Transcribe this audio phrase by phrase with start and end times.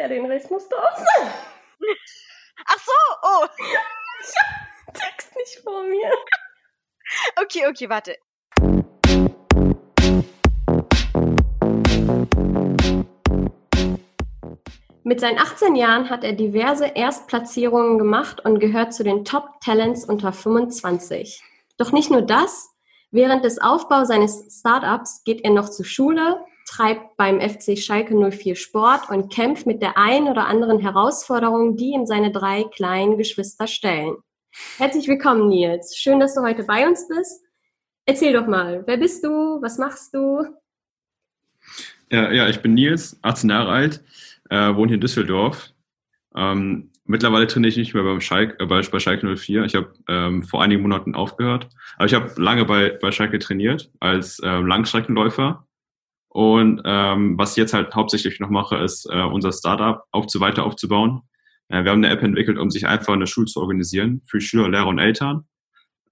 [0.00, 1.30] Ja, den Rest musst du auch sagen.
[2.64, 3.46] Ach so, oh.
[4.22, 6.10] Ich hab den Text nicht vor mir.
[7.42, 8.16] Okay, okay, warte.
[15.02, 20.06] Mit seinen 18 Jahren hat er diverse Erstplatzierungen gemacht und gehört zu den Top Talents
[20.06, 21.42] unter 25.
[21.76, 22.70] Doch nicht nur das.
[23.10, 28.54] Während des Aufbaus seines Startups geht er noch zur Schule, treibt beim FC Schalke 04
[28.54, 33.66] Sport und kämpft mit der ein oder anderen Herausforderung, die ihm seine drei kleinen Geschwister
[33.66, 34.16] stellen.
[34.78, 35.96] Herzlich willkommen, Nils.
[35.96, 37.42] Schön, dass du heute bei uns bist.
[38.06, 39.60] Erzähl doch mal, wer bist du?
[39.60, 40.44] Was machst du?
[42.08, 44.04] Ja, ja ich bin Nils, 18 Jahre alt,
[44.48, 45.70] äh, wohne hier in Düsseldorf.
[46.36, 49.64] Ähm, mittlerweile trainiere ich nicht mehr beim Schalke, äh, bei, bei Schalke 04.
[49.64, 51.68] Ich habe ähm, vor einigen Monaten aufgehört.
[51.96, 55.66] Aber ich habe lange bei, bei Schalke trainiert als ähm, Langstreckenläufer.
[56.30, 60.64] Und ähm, was ich jetzt halt hauptsächlich noch mache, ist äh, unser Startup aufzu weiter
[60.64, 61.22] aufzubauen.
[61.68, 64.68] Äh, wir haben eine App entwickelt, um sich einfach eine Schule zu organisieren für Schüler,
[64.68, 65.48] Lehrer und Eltern.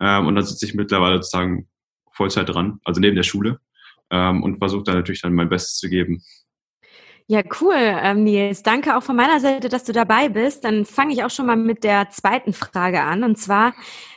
[0.00, 1.69] Ähm, und da sitze ich mittlerweile sozusagen
[2.12, 3.61] Vollzeit dran, also neben der Schule
[4.11, 6.22] ähm, und versuche da natürlich dann mein Bestes zu geben.
[7.30, 8.62] Ja, cool, ähm, Nils.
[8.62, 10.64] Danke auch von meiner Seite, dass du dabei bist.
[10.64, 13.22] Dann fange ich auch schon mal mit der zweiten Frage an.
[13.22, 13.74] Und zwar,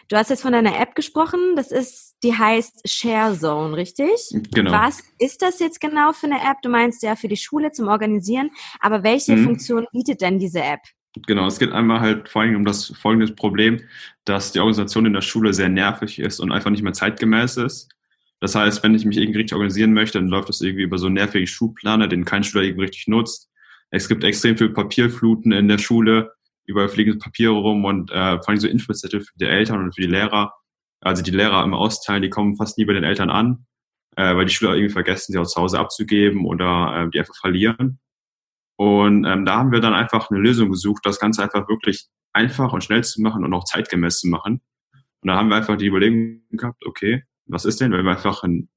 [0.08, 1.58] du hast jetzt von deiner App gesprochen.
[1.58, 4.10] Das ist, die heißt ShareZone, richtig?
[4.54, 4.72] Genau.
[4.72, 6.62] Was ist das jetzt genau für eine App?
[6.62, 8.52] Du meinst ja für die Schule zum Organisieren.
[8.80, 9.44] Aber welche Mhm.
[9.46, 10.82] Funktion bietet denn diese App?
[11.28, 13.82] Genau, es geht einmal halt vor allem um das folgende Problem,
[14.24, 17.90] dass die Organisation in der Schule sehr nervig ist und einfach nicht mehr zeitgemäß ist.
[18.40, 21.08] Das heißt, wenn ich mich irgendwie richtig organisieren möchte, dann läuft das irgendwie über so
[21.08, 23.50] einen nervigen Schulplaner, den kein Schüler irgendwie richtig nutzt.
[23.90, 26.32] Es gibt extrem viel Papierfluten in der Schule,
[26.66, 30.02] überall fliegen Papiere rum und äh, vor allem so Infozettel für die Eltern und für
[30.02, 30.54] die Lehrer.
[31.02, 33.66] Also die Lehrer im Austeilen, die kommen fast nie bei den Eltern an,
[34.16, 37.36] äh, weil die Schüler irgendwie vergessen, sie auch zu Hause abzugeben oder äh, die einfach
[37.36, 38.00] verlieren.
[38.78, 42.72] Und ähm, da haben wir dann einfach eine Lösung gesucht, das Ganze einfach wirklich einfach
[42.72, 44.62] und schnell zu machen und auch zeitgemäß zu machen.
[44.94, 48.44] Und da haben wir einfach die Überlegung gehabt, okay, was ist denn, wenn wir einfach
[48.44, 48.70] einen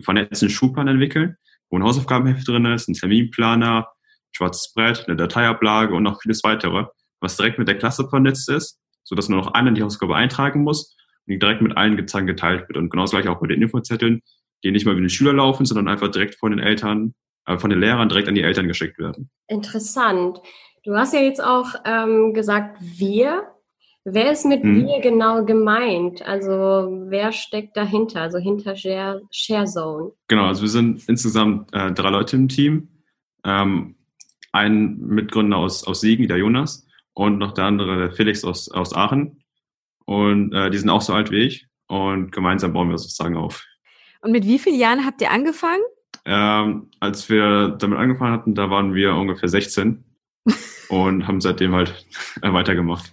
[0.00, 1.36] vernetzten Schulplan entwickeln,
[1.70, 6.42] wo ein Hausaufgabenheft drin ist, ein Terminplaner, ein schwarzes Brett, eine Dateiablage und noch vieles
[6.44, 6.86] weitere,
[7.20, 10.96] was direkt mit der Klasse vernetzt ist, sodass nur noch einer die Hausaufgabe eintragen muss
[11.26, 12.76] direkt mit allen gezeigt geteilt wird.
[12.76, 14.22] Und genauso gleich auch bei den Infozetteln,
[14.64, 17.14] die nicht mal über den Schüler laufen, sondern einfach direkt von den Eltern,
[17.46, 19.30] äh, von den Lehrern direkt an die Eltern geschickt werden.
[19.48, 20.40] Interessant.
[20.84, 23.48] Du hast ja jetzt auch ähm, gesagt, wir.
[24.04, 24.86] Wer ist mit Mhm.
[24.86, 26.22] wir genau gemeint?
[26.22, 28.20] Also wer steckt dahinter?
[28.20, 30.12] Also hinter Share, ShareZone.
[30.28, 32.88] Genau, also wir sind insgesamt äh, drei Leute im Team.
[33.44, 33.96] Ähm,
[34.52, 38.94] ein Mitgründer aus, aus Siegen, der Jonas, und noch der andere, der Felix aus, aus
[38.94, 39.42] Aachen.
[40.06, 41.66] Und äh, die sind auch so alt wie ich.
[41.88, 43.64] Und gemeinsam bauen wir sozusagen auf.
[44.22, 45.82] Und mit wie vielen Jahren habt ihr angefangen?
[46.24, 50.04] Ähm, als wir damit angefangen hatten, da waren wir ungefähr 16
[50.88, 52.06] und haben seitdem halt
[52.42, 53.12] weitergemacht.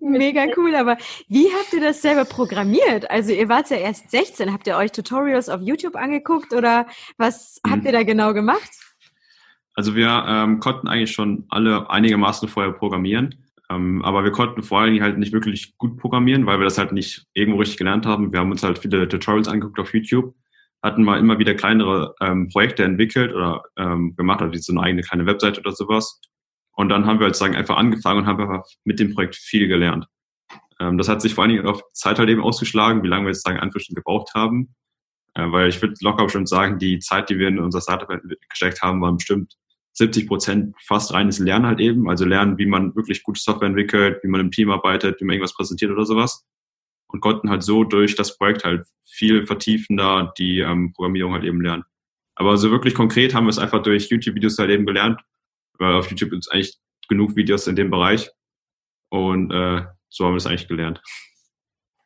[0.00, 0.96] Mega cool, aber
[1.28, 3.10] wie habt ihr das selber programmiert?
[3.10, 6.86] Also ihr wart ja erst 16, habt ihr euch Tutorials auf YouTube angeguckt oder
[7.18, 7.70] was Mhm.
[7.70, 8.70] habt ihr da genau gemacht?
[9.74, 14.80] Also wir ähm, konnten eigentlich schon alle einigermaßen vorher programmieren, ähm, aber wir konnten vor
[14.80, 18.06] allen Dingen halt nicht wirklich gut programmieren, weil wir das halt nicht irgendwo richtig gelernt
[18.06, 18.32] haben.
[18.32, 20.34] Wir haben uns halt viele Tutorials angeguckt auf YouTube,
[20.82, 24.82] hatten mal immer wieder kleinere ähm, Projekte entwickelt oder ähm, gemacht, also wie so eine
[24.82, 26.20] eigene kleine Webseite oder sowas.
[26.72, 29.68] Und dann haben wir halt sagen einfach angefangen und haben einfach mit dem Projekt viel
[29.68, 30.06] gelernt.
[30.80, 33.30] Ähm, das hat sich vor allen Dingen auf Zeit halt eben ausgeschlagen, wie lange wir
[33.30, 34.74] jetzt sagen Anführungsstrichen gebraucht haben.
[35.34, 38.08] Äh, weil ich würde locker bestimmt sagen, die Zeit, die wir in unser Startup
[38.48, 39.54] gesteckt haben, waren bestimmt
[39.98, 42.08] 70 Prozent fast reines Lernen halt eben.
[42.08, 45.34] Also lernen, wie man wirklich gute Software entwickelt, wie man im Team arbeitet, wie man
[45.34, 46.46] irgendwas präsentiert oder sowas.
[47.08, 51.60] Und konnten halt so durch das Projekt halt viel vertiefender die ähm, Programmierung halt eben
[51.60, 51.84] lernen.
[52.34, 55.20] Aber so wirklich konkret haben wir es einfach durch YouTube-Videos halt eben gelernt.
[55.78, 56.78] Weil auf YouTube gibt es eigentlich
[57.08, 58.30] genug Videos in dem Bereich.
[59.10, 61.02] Und äh, so haben wir es eigentlich gelernt.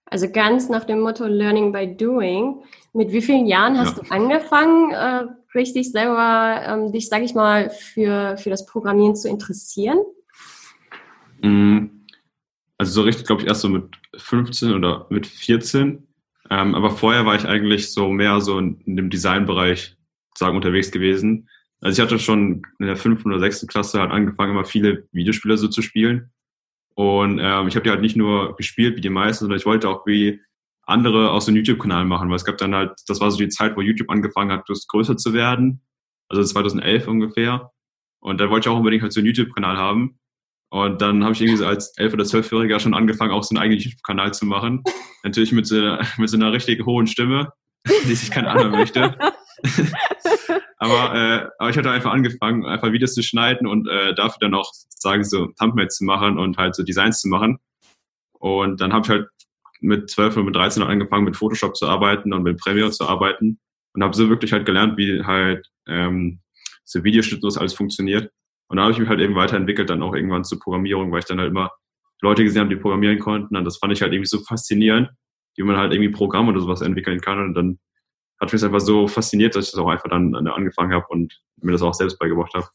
[0.06, 2.62] Also ganz nach dem Motto Learning by Doing.
[2.92, 4.02] Mit wie vielen Jahren hast Ja.
[4.04, 9.28] du angefangen, äh, richtig selber ähm, dich, sag ich mal, für, für das Programmieren zu
[9.28, 9.98] interessieren?
[11.42, 11.86] Mm,
[12.78, 13.84] Also so richtig, glaube ich, erst so mit
[14.16, 16.06] 15 oder mit 14.
[16.50, 19.96] Ähm, aber vorher war ich eigentlich so mehr so in, in dem Designbereich
[20.36, 21.48] sagen unterwegs gewesen.
[21.80, 25.56] Also ich hatte schon in der fünften oder sechsten Klasse halt angefangen, immer viele Videospiele
[25.56, 26.30] so zu spielen.
[26.94, 29.88] Und ähm, ich habe die halt nicht nur gespielt wie die meisten, sondern ich wollte
[29.88, 30.40] auch wie
[30.92, 33.76] andere aus dem YouTube-Kanal machen, weil es gab dann halt, das war so die Zeit,
[33.76, 35.82] wo YouTube angefangen hat, größer zu werden.
[36.28, 37.70] Also 2011 ungefähr.
[38.20, 40.18] Und da wollte ich auch unbedingt halt so einen YouTube-Kanal haben.
[40.70, 43.62] Und dann habe ich irgendwie so als 11- oder 12-Jähriger schon angefangen, auch so einen
[43.62, 44.82] eigenen YouTube-Kanal zu machen.
[45.22, 47.52] Natürlich mit so, einer- mit so einer richtig hohen Stimme,
[48.06, 49.16] die sich keiner anhören möchte.
[50.78, 54.54] Aber, äh, aber ich hatte einfach angefangen, einfach Videos zu schneiden und äh, dafür dann
[54.54, 57.60] auch sagen so Thumbnails zu machen und halt so Designs zu machen.
[58.32, 59.28] Und dann habe ich halt
[59.82, 63.58] mit 12 und mit 13 angefangen, mit Photoshop zu arbeiten und mit Premiere zu arbeiten
[63.94, 66.40] und habe so wirklich halt gelernt, wie halt ähm,
[66.84, 68.30] so Videoschnitt und das alles funktioniert.
[68.68, 71.26] Und da habe ich mich halt eben weiterentwickelt, dann auch irgendwann zur Programmierung, weil ich
[71.26, 71.70] dann halt immer
[72.22, 73.56] Leute gesehen habe, die programmieren konnten.
[73.56, 75.10] Und das fand ich halt irgendwie so faszinierend,
[75.56, 77.38] wie man halt irgendwie Programme oder sowas entwickeln kann.
[77.40, 77.78] Und dann
[78.40, 81.38] hat mich das einfach so fasziniert, dass ich das auch einfach dann angefangen habe und
[81.60, 82.66] mir das auch selbst beigebracht habe.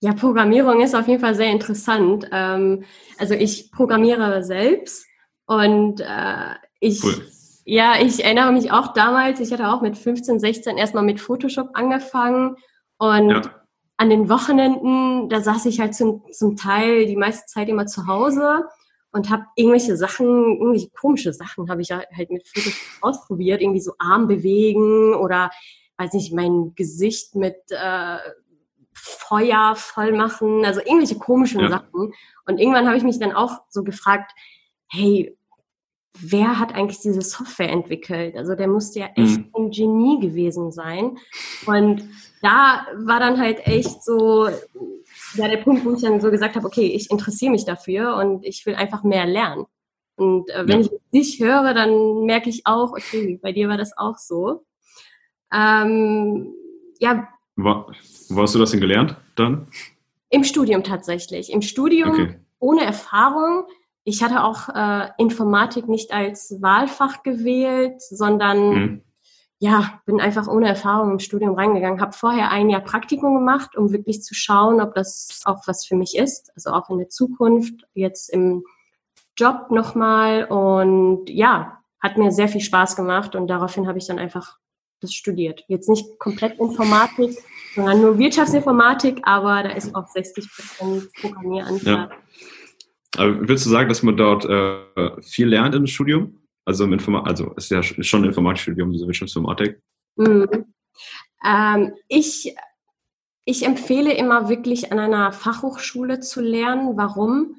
[0.00, 2.28] Ja, Programmierung ist auf jeden Fall sehr interessant.
[2.30, 2.84] Ähm,
[3.18, 5.06] also ich programmiere selbst
[5.46, 7.26] und äh, ich, cool.
[7.64, 11.70] ja, ich erinnere mich auch damals, ich hatte auch mit 15, 16 erstmal mit Photoshop
[11.74, 12.56] angefangen
[12.98, 13.42] und ja.
[13.96, 18.06] an den Wochenenden, da saß ich halt zum, zum Teil die meiste Zeit immer zu
[18.06, 18.64] Hause
[19.12, 23.92] und habe irgendwelche Sachen, irgendwelche komische Sachen habe ich halt mit Photoshop ausprobiert, irgendwie so
[23.98, 25.50] Arm bewegen oder
[25.98, 28.18] weiß nicht, mein Gesicht mit äh,
[28.92, 31.68] Feuer voll machen, also irgendwelche komischen ja.
[31.68, 32.12] Sachen.
[32.46, 34.32] Und irgendwann habe ich mich dann auch so gefragt,
[34.88, 35.36] hey,
[36.20, 38.36] wer hat eigentlich diese Software entwickelt?
[38.36, 39.50] Also der musste ja echt mhm.
[39.54, 41.18] ein Genie gewesen sein.
[41.66, 42.08] Und
[42.42, 44.48] da war dann halt echt so
[45.34, 48.44] ja, der Punkt, wo ich dann so gesagt habe, okay, ich interessiere mich dafür und
[48.44, 49.66] ich will einfach mehr lernen.
[50.16, 50.86] Und äh, wenn ja.
[50.86, 54.64] ich dich höre, dann merke ich auch, okay, bei dir war das auch so.
[55.52, 56.52] Ähm,
[56.98, 57.28] ja.
[57.56, 57.86] Wo,
[58.30, 59.68] wo hast du das denn gelernt dann?
[60.30, 61.52] Im Studium tatsächlich.
[61.52, 62.40] Im Studium okay.
[62.58, 63.64] ohne Erfahrung.
[64.08, 69.02] Ich hatte auch äh, Informatik nicht als Wahlfach gewählt, sondern mhm
[69.58, 73.90] ja, bin einfach ohne Erfahrung im Studium reingegangen, habe vorher ein Jahr Praktikum gemacht, um
[73.90, 77.86] wirklich zu schauen, ob das auch was für mich ist, also auch in der Zukunft,
[77.94, 78.64] jetzt im
[79.36, 84.18] Job nochmal und ja, hat mir sehr viel Spaß gemacht und daraufhin habe ich dann
[84.18, 84.58] einfach
[85.00, 85.64] das studiert.
[85.68, 87.36] Jetzt nicht komplett Informatik,
[87.74, 91.94] sondern nur Wirtschaftsinformatik, aber da ist auch 60 Prozent Programmieranteil.
[91.94, 92.10] Ja.
[93.18, 96.40] Aber willst du sagen, dass man dort äh, viel lernt im Studium?
[96.64, 99.80] Also im Informa also ist ja schon ein Informatikstudium, diese Wirtschaftsinformatik.
[100.16, 100.66] Mhm.
[101.44, 102.54] Ähm, ich,
[103.44, 106.96] ich empfehle immer wirklich an einer Fachhochschule zu lernen.
[106.96, 107.56] Warum?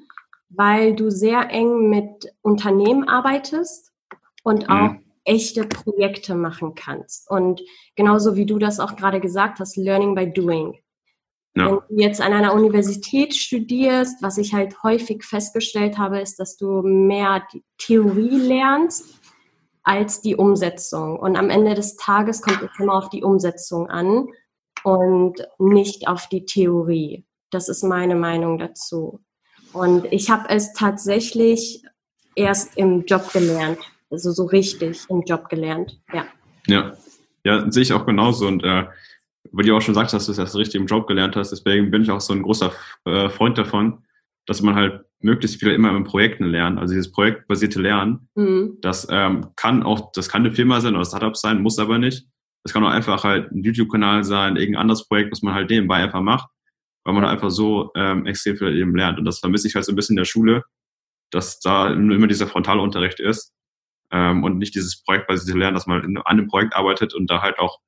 [0.50, 3.92] Weil du sehr eng mit Unternehmen arbeitest
[4.42, 5.04] und auch mhm.
[5.24, 7.30] echte Projekte machen kannst.
[7.30, 7.62] Und
[7.96, 10.78] genauso wie du das auch gerade gesagt hast, Learning by Doing.
[11.58, 11.66] Ja.
[11.66, 16.56] Wenn du jetzt an einer Universität studierst, was ich halt häufig festgestellt habe, ist, dass
[16.56, 19.18] du mehr die Theorie lernst
[19.82, 21.18] als die Umsetzung.
[21.18, 24.28] Und am Ende des Tages kommt es immer auf die Umsetzung an
[24.84, 27.24] und nicht auf die Theorie.
[27.50, 29.20] Das ist meine Meinung dazu.
[29.72, 31.82] Und ich habe es tatsächlich
[32.36, 33.78] erst im Job gelernt,
[34.10, 36.26] also so richtig im Job gelernt, ja.
[36.66, 36.92] Ja,
[37.44, 38.46] ja, sehe ich auch genauso.
[38.46, 38.84] Und äh,
[39.52, 41.90] weil du auch schon sagst, dass du es erst richtig im Job gelernt hast, deswegen
[41.90, 42.72] bin ich auch so ein großer
[43.04, 44.04] äh, Freund davon,
[44.46, 46.78] dass man halt möglichst viel immer in Projekten lernt.
[46.78, 48.78] Also dieses projektbasierte Lernen, mhm.
[48.80, 52.26] das ähm, kann auch, das kann eine Firma sein oder Startup sein, muss aber nicht.
[52.64, 55.96] Das kann auch einfach halt ein YouTube-Kanal sein, irgendein anderes Projekt, was man halt nebenbei
[55.96, 56.48] einfach macht,
[57.04, 59.18] weil man einfach so ähm, extrem viel eben lernt.
[59.18, 60.64] Und das vermisse ich halt so ein bisschen in der Schule,
[61.30, 63.52] dass da immer dieser Frontalunterricht ist
[64.12, 67.58] ähm, und nicht dieses projektbasierte Lernen, dass man an einem Projekt arbeitet und da halt
[67.58, 67.78] auch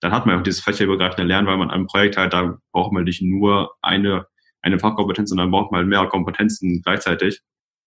[0.00, 2.92] dann hat man auch dieses fächerübergreifende Lernen, weil man an einem Projekt halt, da braucht
[2.92, 4.26] man nicht nur eine,
[4.62, 7.40] eine Fachkompetenz, sondern braucht man halt mehrere Kompetenzen gleichzeitig.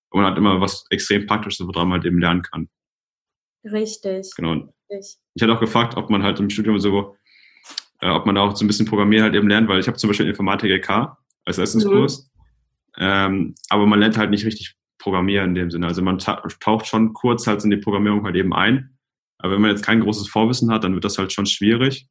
[0.10, 2.70] Und man hat immer was extrem Praktisches, woran man halt eben lernen kann.
[3.64, 4.30] Richtig.
[4.36, 4.74] Genau.
[4.90, 5.22] Richtig.
[5.36, 7.16] Ich hatte auch gefragt, ob man halt im Studium so,
[8.02, 9.98] äh, ob man da auch so ein bisschen Programmieren halt eben lernt, weil ich habe
[9.98, 12.30] zum Beispiel Informatik LK als Essenskurs.
[12.98, 13.04] Mhm.
[13.04, 15.88] Ähm, aber man lernt halt nicht richtig Programmieren in dem Sinne.
[15.88, 18.98] Also man taucht schon kurz halt in die Programmierung halt eben ein,
[19.42, 22.08] aber wenn man jetzt kein großes Vorwissen hat, dann wird das halt schon schwierig,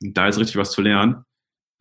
[0.00, 1.24] da jetzt richtig was zu lernen.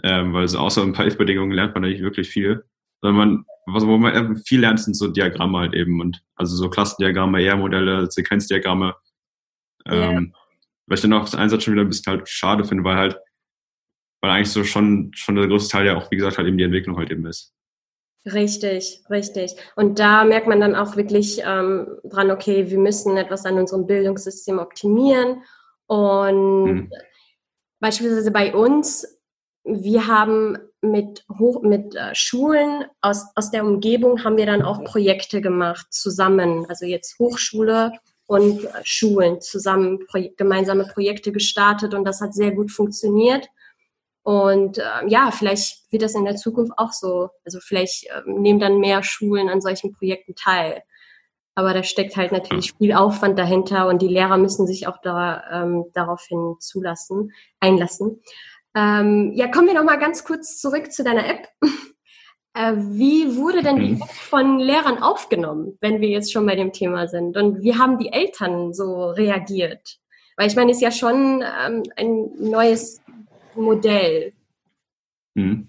[0.04, 2.66] Ähm, weil so außer ein paar If-Bedingungen lernt man da nicht wirklich viel.
[3.02, 6.02] Sondern man, was, wo man viel lernt, sind so Diagramme halt eben.
[6.02, 8.96] Und also so Klassendiagramme, ER-Modelle, Sequenzdiagramme.
[9.86, 10.40] Ähm, ja.
[10.88, 13.18] Was ich dann auf den Einsatz schon wieder ein bisschen halt schade finde, weil halt,
[14.22, 16.64] weil eigentlich so schon, schon der größte Teil ja auch, wie gesagt, halt eben die
[16.64, 17.54] Entwicklung halt eben ist.
[18.26, 19.56] Richtig, richtig.
[19.76, 23.86] Und da merkt man dann auch wirklich ähm, dran, okay, wir müssen etwas an unserem
[23.86, 25.44] Bildungssystem optimieren.
[25.88, 26.92] Und mhm.
[27.82, 29.20] beispielsweise bei uns,
[29.66, 34.84] wir haben mit, Hoch mit äh, Schulen aus, aus der Umgebung haben wir dann auch
[34.86, 36.66] Projekte gemacht, zusammen.
[36.70, 37.92] Also jetzt Hochschule
[38.26, 43.50] und äh, Schulen zusammen pro gemeinsame Projekte gestartet und das hat sehr gut funktioniert.
[44.24, 47.30] Und äh, ja, vielleicht wird das in der Zukunft auch so.
[47.46, 50.82] Also vielleicht äh, nehmen dann mehr Schulen an solchen Projekten teil.
[51.56, 55.44] Aber da steckt halt natürlich viel Aufwand dahinter und die Lehrer müssen sich auch da,
[55.52, 58.22] ähm, daraufhin zulassen, einlassen.
[58.76, 61.48] Ähm, ja, kommen wir noch mal ganz kurz zurück zu deiner App.
[62.56, 64.02] Äh, wie wurde denn die Mhm.
[64.04, 67.36] App von Lehrern aufgenommen, wenn wir jetzt schon bei dem Thema sind?
[67.36, 69.98] Und wie haben die Eltern so reagiert?
[70.38, 73.02] Weil ich meine, ist ja schon ähm, ein neues
[73.56, 74.34] Modell.
[75.36, 75.68] Mhm.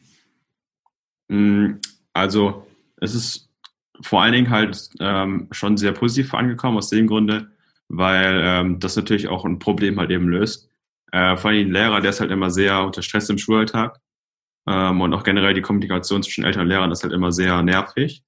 [1.29, 1.81] Mm,
[2.13, 2.67] Also
[3.01, 3.51] es ist
[4.01, 7.51] vor allen Dingen halt ähm, schon sehr positiv angekommen aus dem Grunde,
[7.89, 10.69] weil ähm, das natürlich auch ein Problem halt eben löst.
[11.13, 14.01] Äh, vor allem ein Lehrer, der ist halt immer sehr unter Stress im Schulalltag
[14.67, 18.23] ähm, und auch generell die Kommunikation zwischen Eltern und Lehrern ist halt immer sehr nervig.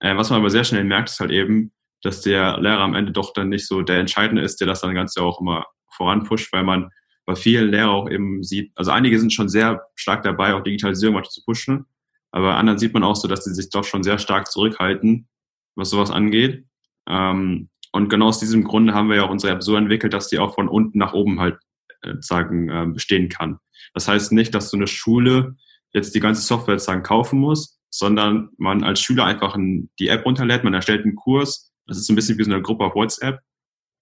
[0.00, 3.12] Äh, was man aber sehr schnell merkt, ist halt eben, dass der Lehrer am Ende
[3.12, 6.62] doch dann nicht so der Entscheidende ist, der das dann Ganze auch immer voranpusht, weil
[6.62, 6.90] man
[7.30, 11.14] bei vielen Lehrern auch eben sieht, also einige sind schon sehr stark dabei, auch Digitalisierung
[11.14, 11.86] weiter zu pushen,
[12.32, 15.28] aber anderen sieht man auch so, dass sie sich doch schon sehr stark zurückhalten,
[15.76, 16.64] was sowas angeht.
[17.08, 20.26] Ähm, und genau aus diesem Grunde haben wir ja auch unsere App so entwickelt, dass
[20.26, 21.58] die auch von unten nach oben halt
[22.02, 23.58] äh, sagen äh, bestehen kann.
[23.94, 25.54] Das heißt nicht, dass so eine Schule
[25.92, 30.26] jetzt die ganze Software sagen kaufen muss, sondern man als Schüler einfach ein, die App
[30.26, 31.72] runterlädt, man erstellt einen Kurs.
[31.86, 33.38] Das ist so ein bisschen wie so eine Gruppe auf WhatsApp.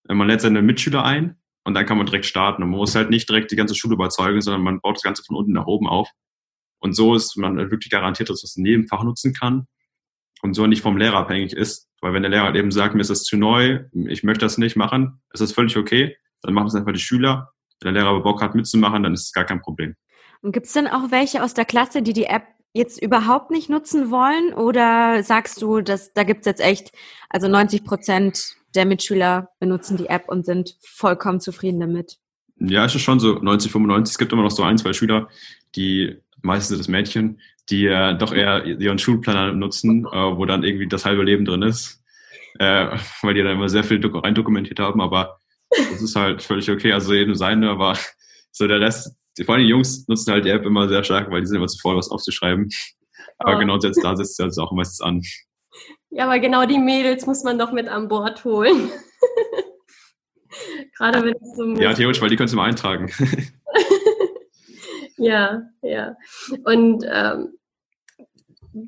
[0.09, 2.63] Äh, Man lädt seine Mitschüler ein und dann kann man direkt starten.
[2.63, 5.23] Und man muss halt nicht direkt die ganze Schule überzeugen, sondern man baut das Ganze
[5.25, 6.09] von unten nach oben auf.
[6.81, 9.67] Und so ist man wirklich garantiert, dass man es in jedem Fach nutzen kann
[10.43, 11.89] und so nicht vom Lehrer abhängig ist.
[12.01, 14.59] Weil wenn der Lehrer halt eben sagt, mir ist das zu neu, ich möchte das
[14.59, 16.17] nicht machen, ist das völlig okay.
[16.43, 17.53] Dann machen es einfach die Schüler.
[17.81, 19.95] Wenn der Lehrer aber Bock hat mitzumachen, dann ist es gar kein Problem.
[20.41, 23.69] Und gibt es denn auch welche aus der Klasse, die die App jetzt überhaupt nicht
[23.69, 24.55] nutzen wollen?
[24.55, 26.93] Oder sagst du, dass da gibt's jetzt echt,
[27.29, 32.17] also 90 Prozent der Mitschüler benutzen die App und sind vollkommen zufrieden damit?
[32.61, 34.13] Ja, es ist schon so 90, 95.
[34.15, 35.29] Es gibt immer noch so ein, zwei Schüler,
[35.77, 40.65] die, meistens sind es Mädchen, die äh, doch eher ihren Schulplaner nutzen, äh, wo dann
[40.65, 42.03] irgendwie das halbe Leben drin ist,
[42.59, 45.39] äh, weil die da immer sehr viel dok- reindokumentiert haben, aber
[45.71, 46.93] das ist halt völlig okay.
[46.93, 47.97] Also jedem seine, aber
[48.53, 51.43] so der Rest, vor allem die Jungs nutzen halt die App immer sehr stark, weil
[51.43, 52.69] die sind immer zu faul, was aufzuschreiben.
[53.39, 53.59] Aber Oh.
[53.61, 55.23] genau jetzt da setzt sie also auch meistens an.
[56.11, 58.91] Ja, aber genau die Mädels muss man doch mit an Bord holen.
[60.97, 63.11] Gerade wenn es so Ja, theoretisch, weil die können es immer eintragen.
[65.21, 66.17] Ja, ja.
[66.65, 67.59] Und ähm,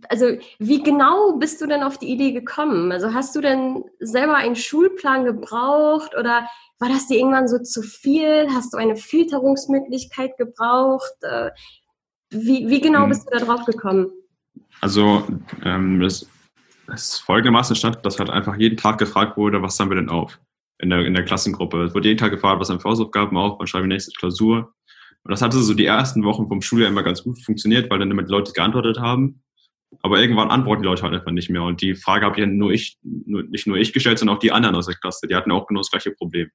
[0.08, 0.26] also
[0.60, 2.92] wie genau bist du denn auf die Idee gekommen?
[2.92, 6.48] Also hast du denn selber einen Schulplan gebraucht oder
[6.78, 8.46] war das dir irgendwann so zu viel?
[8.54, 11.12] Hast du eine Filterungsmöglichkeit gebraucht?
[11.22, 11.50] Äh,
[12.30, 13.08] wie, wie genau Mhm.
[13.08, 14.12] bist du da drauf gekommen?
[14.80, 15.24] Also
[15.64, 16.28] ähm, das,
[16.90, 20.40] ist folgendermaßen stand, dass halt einfach jeden Tag gefragt wurde, was haben wir denn auf
[20.78, 21.84] in der, in der Klassengruppe.
[21.84, 24.72] Es wurde jeden Tag gefragt, was haben wir Hausaufgaben auf, wann schreiben wir nächste Klausur.
[25.22, 28.10] Und das hatte so die ersten Wochen vom Schuljahr immer ganz gut funktioniert, weil dann
[28.10, 29.42] immer die Leute geantwortet haben.
[30.02, 31.62] Aber irgendwann antworten die Leute halt einfach nicht mehr.
[31.62, 34.52] Und die Frage habe ja nur ich, nur, nicht nur ich gestellt, sondern auch die
[34.52, 35.26] anderen aus der Klasse.
[35.26, 36.48] Die hatten auch genau das gleiche Problem.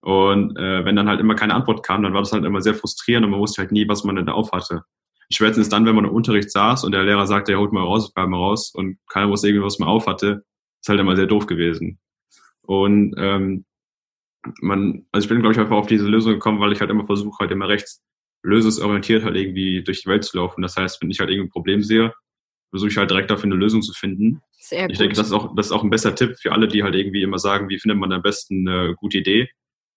[0.00, 2.74] Und äh, wenn dann halt immer keine Antwort kam, dann war das halt immer sehr
[2.74, 4.84] frustrierend und man wusste halt nie, was man denn da auf hatte.
[5.30, 8.34] Spätestens dann, wenn man im Unterricht saß und der Lehrer sagte, er holt mal Hausaufgaben
[8.34, 10.44] raus und keiner wusste irgendwie, was man auf hatte,
[10.80, 11.98] ist halt immer sehr doof gewesen.
[12.62, 13.64] Und ähm,
[14.60, 17.06] man, also ich bin, glaube ich, einfach auf diese Lösung gekommen, weil ich halt immer
[17.06, 18.02] versuche, halt immer rechts
[18.42, 20.62] lösungsorientiert halt irgendwie durch die Welt zu laufen.
[20.62, 22.12] Das heißt, wenn ich halt irgendwie ein Problem sehe,
[22.70, 24.40] versuche ich halt direkt dafür eine Lösung zu finden.
[24.52, 25.00] Sehr Ich gut.
[25.00, 27.22] denke, das ist auch, das ist auch ein besser Tipp für alle, die halt irgendwie
[27.22, 29.48] immer sagen, wie findet man am besten eine gute Idee.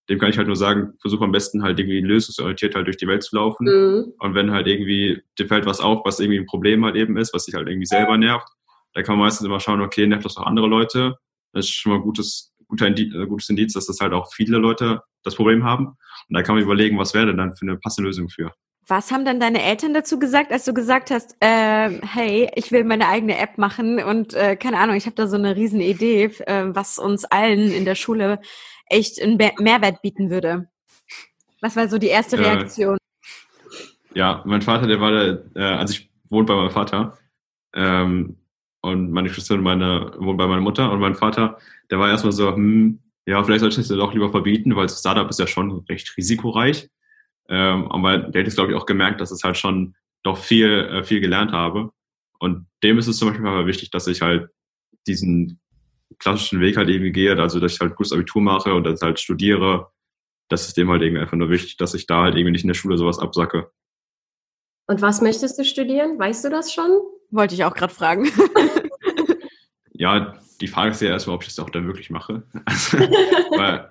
[0.10, 3.08] Dem kann ich halt nur sagen, versuche am besten halt irgendwie lösungsorientiert halt durch die
[3.08, 3.66] Welt zu laufen.
[3.66, 4.14] Mhm.
[4.18, 7.34] Und wenn halt irgendwie dir fällt was auf, was irgendwie ein Problem halt eben ist,
[7.34, 8.48] was dich halt irgendwie selber nervt,
[8.94, 11.18] dann kann man meistens immer schauen, okay, nervt das auch andere Leute.
[11.54, 14.32] Das ist schon mal ein gutes, guter Indiz, äh, gutes Indiz, dass das halt auch
[14.34, 15.88] viele Leute das Problem haben.
[15.88, 15.98] Und
[16.36, 18.52] da kann man überlegen, was wäre denn dann für eine passende Lösung für.
[18.88, 22.84] Was haben dann deine Eltern dazu gesagt, als du gesagt hast, äh, hey, ich will
[22.84, 26.32] meine eigene App machen und äh, keine Ahnung, ich habe da so eine riesen Idee,
[26.48, 28.40] äh, was uns allen in der Schule
[28.90, 30.68] echt einen Mehrwert bieten würde.
[31.62, 32.98] Was war so die erste Äh, Reaktion?
[34.16, 37.18] Ja, mein Vater, der war der, äh, also ich wohne bei meinem Vater
[37.74, 38.38] ähm,
[38.82, 41.58] und meine Schwester und meine wohnen bei meiner Mutter und mein Vater,
[41.92, 45.00] der war erstmal so, hm, ja, vielleicht sollte ich das doch lieber verbieten, weil das
[45.00, 46.90] Startup ist ja schon recht risikoreich.
[47.48, 50.70] Ähm, aber der hat jetzt, glaube ich, auch gemerkt, dass es halt schon doch viel,
[50.70, 51.92] äh, viel gelernt habe.
[52.40, 54.50] Und dem ist es zum Beispiel aber wichtig, dass ich halt
[55.08, 55.60] diesen
[56.18, 59.06] klassischen Weg halt irgendwie gehe, also dass ich halt gutes Abitur mache und dass ich
[59.06, 59.92] halt studiere.
[60.50, 62.70] Das ist dem halt irgendwie einfach nur wichtig, dass ich da halt irgendwie nicht in
[62.70, 63.72] der Schule sowas absacke.
[64.88, 66.18] Und was möchtest du studieren?
[66.18, 66.90] Weißt du das schon?
[67.30, 68.28] Wollte ich auch gerade fragen.
[70.00, 72.44] Ja, die Frage ist ja erstmal, ob ich das auch dann wirklich mache.
[72.64, 72.98] Also,
[73.58, 73.90] weil,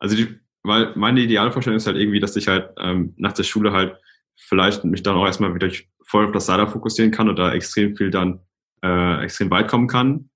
[0.00, 3.70] also die, weil meine Idealvorstellung ist halt irgendwie, dass ich halt ähm, nach der Schule
[3.70, 3.96] halt
[4.36, 5.70] vielleicht mich dann auch erstmal wieder
[6.04, 8.40] voll auf das Startup fokussieren kann und da extrem viel dann
[8.82, 10.28] äh, extrem weit kommen kann.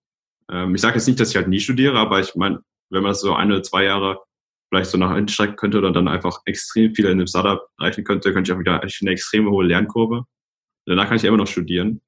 [0.51, 2.61] Ähm, ich sage jetzt nicht, dass ich halt nie studiere, aber ich meine,
[2.91, 4.21] wenn man so ein oder zwei Jahre
[4.69, 8.05] vielleicht so nach hinten strecken könnte oder dann einfach extrem viel in einem Startup erreichen
[8.05, 10.25] könnte, könnte ich auch wieder eine extrem hohe Lernkurve.
[10.87, 12.01] Danach kann ich immer noch studieren.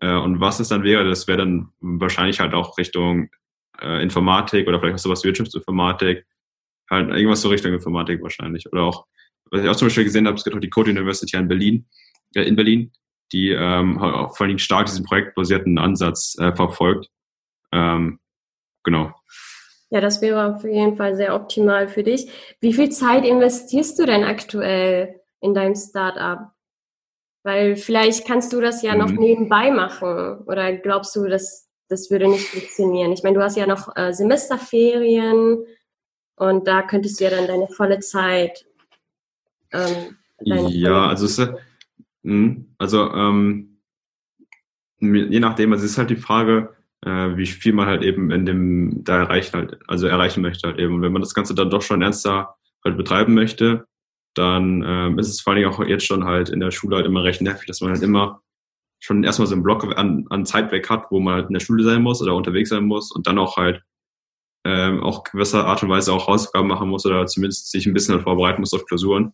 [0.00, 3.28] Äh, und was es dann wäre, das wäre dann wahrscheinlich halt auch Richtung
[3.80, 6.24] äh, Informatik oder vielleicht auch sowas Wirtschaftsinformatik.
[6.90, 8.66] Halt irgendwas so Richtung Informatik wahrscheinlich.
[8.72, 9.06] Oder auch,
[9.50, 11.86] was ich auch zum Beispiel gesehen habe, es gibt auch die Code University in Berlin,
[12.34, 12.92] äh, in Berlin,
[13.32, 17.08] die ähm, vor allem stark diesen projektbasierten Ansatz äh, verfolgt.
[17.72, 18.18] Ähm,
[18.84, 19.12] genau.
[19.90, 22.30] Ja, das wäre auf jeden Fall sehr optimal für dich.
[22.60, 26.52] Wie viel Zeit investierst du denn aktuell in deinem Startup?
[27.42, 28.98] Weil vielleicht kannst du das ja mhm.
[28.98, 30.44] noch nebenbei machen.
[30.46, 33.12] Oder glaubst du, dass das würde nicht funktionieren?
[33.12, 35.64] Ich meine, du hast ja noch äh, Semesterferien
[36.36, 38.64] und da könntest du ja dann deine volle Zeit.
[39.72, 41.52] Ähm, deine ja, volle also es ist,
[42.22, 43.80] hm, also ähm,
[45.00, 48.46] je nachdem, also es ist halt die Frage, äh, wie viel man halt eben in
[48.46, 50.96] dem da erreichen halt, also erreichen möchte halt eben.
[50.96, 53.86] Und wenn man das Ganze dann doch schon ernster halt betreiben möchte,
[54.34, 57.24] dann ähm, ist es vor allem auch jetzt schon halt in der Schule halt immer
[57.24, 58.42] recht nervig, dass man halt immer
[59.00, 61.60] schon erstmal so einen Block an, an Zeit weg hat, wo man halt in der
[61.60, 63.82] Schule sein muss oder unterwegs sein muss und dann auch halt
[64.64, 68.14] ähm, auch gewisser Art und Weise auch Hausaufgaben machen muss oder zumindest sich ein bisschen
[68.14, 69.32] halt vorbereiten muss auf Klausuren.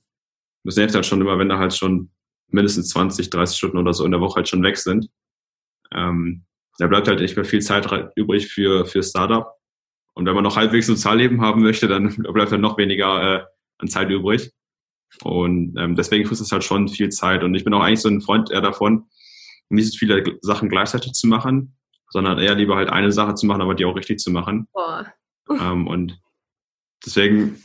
[0.62, 2.10] Das nervt halt schon immer, wenn da halt schon
[2.48, 5.10] mindestens 20, 30 Stunden oder so in der Woche halt schon weg sind.
[5.92, 6.44] Ähm,
[6.78, 9.52] da bleibt halt nicht mehr viel Zeit übrig für, für Startup.
[10.14, 13.44] Und wenn man noch halbwegs Sozialleben haben möchte, dann bleibt dann noch weniger äh,
[13.78, 14.50] an Zeit übrig.
[15.22, 17.44] Und ähm, deswegen frisst es halt schon viel Zeit.
[17.44, 19.06] Und ich bin auch eigentlich so ein Freund eher davon,
[19.68, 21.76] nicht so viele Sachen gleichzeitig zu machen,
[22.10, 24.68] sondern eher lieber halt eine Sache zu machen, aber die auch richtig zu machen.
[24.72, 25.06] Boah.
[25.48, 26.18] Ähm, und
[27.04, 27.60] deswegen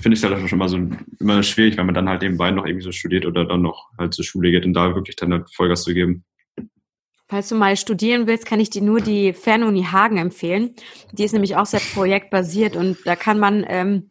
[0.00, 0.78] finde ich es halt schon immer so
[1.20, 4.14] immer schwierig, wenn man dann halt nebenbei noch irgendwie so studiert oder dann noch halt
[4.14, 6.24] zur Schule geht und da wirklich dann halt Vollgas zu geben.
[7.32, 10.74] Falls du mal studieren willst, kann ich dir nur die Fernuni Hagen empfehlen.
[11.12, 14.10] Die ist nämlich auch sehr projektbasiert und da kann man ähm,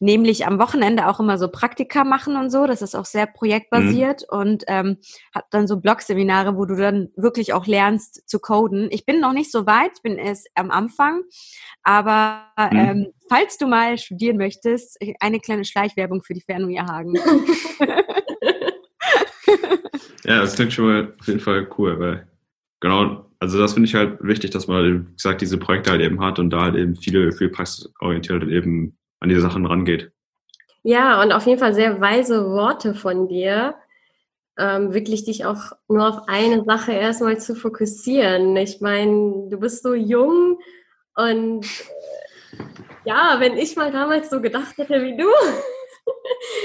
[0.00, 2.66] nämlich am Wochenende auch immer so Praktika machen und so.
[2.66, 4.38] Das ist auch sehr projektbasiert mhm.
[4.38, 4.98] und ähm,
[5.34, 8.88] hat dann so Blog-Seminare, wo du dann wirklich auch lernst zu coden.
[8.90, 11.22] Ich bin noch nicht so weit, bin erst am Anfang,
[11.82, 12.78] aber mhm.
[12.78, 17.14] ähm, falls du mal studieren möchtest, eine kleine Schleichwerbung für die Fernuni Hagen.
[20.24, 22.28] ja, das klingt schon mal auf jeden Fall cool, weil
[22.82, 26.20] Genau, also das finde ich halt wichtig, dass man, wie gesagt, diese Projekte halt eben
[26.20, 30.10] hat und da halt eben viele, viel praxisorientiert eben an diese Sachen rangeht.
[30.82, 33.76] Ja, und auf jeden Fall sehr weise Worte von dir.
[34.58, 38.56] Ähm, wirklich dich auch nur auf eine Sache erstmal zu fokussieren.
[38.56, 40.58] Ich meine, du bist so jung
[41.14, 42.64] und äh,
[43.04, 45.28] ja, wenn ich mal damals so gedacht hätte wie du,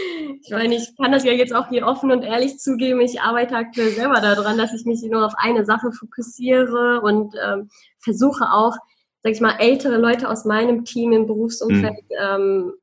[0.47, 3.01] ich meine, ich kann das ja jetzt auch hier offen und ehrlich zugeben.
[3.01, 7.69] Ich arbeite aktuell selber daran, dass ich mich nur auf eine Sache fokussiere und ähm,
[7.99, 8.75] versuche auch,
[9.23, 12.17] sag ich mal, ältere Leute aus meinem Team im Berufsumfeld mhm.
[12.17, 12.73] ähm,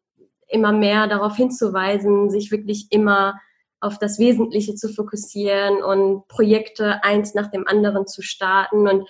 [0.49, 3.41] immer mehr darauf hinzuweisen, sich wirklich immer
[3.81, 8.87] auf das Wesentliche zu fokussieren und Projekte eins nach dem anderen zu starten.
[8.89, 9.09] Und